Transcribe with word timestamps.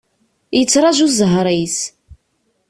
Yettraju 0.59 1.07
zzher-is. 1.17 1.77